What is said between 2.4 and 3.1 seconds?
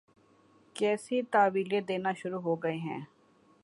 ہو گئے ہیں۔